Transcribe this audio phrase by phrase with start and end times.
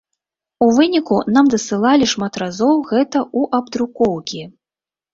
[0.67, 4.43] У выніку нам дасылалі шмат разоў гэта ў абдрукоўкі.